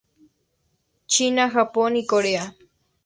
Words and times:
China, 1.05 1.51
Japón 1.51 1.95
y 1.95 2.07
Corea. 2.07 2.55